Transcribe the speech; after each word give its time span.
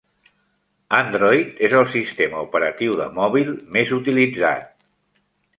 Android 0.99 1.61
és 1.67 1.75
el 1.81 1.85
sistema 1.97 2.41
operatiu 2.47 2.97
de 3.03 3.09
mòbil 3.21 3.55
més 3.77 3.93
utilitzat. 4.03 4.67